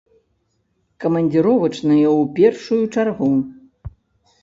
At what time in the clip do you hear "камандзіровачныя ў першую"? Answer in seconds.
1.05-2.83